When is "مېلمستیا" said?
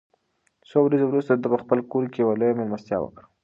2.59-2.97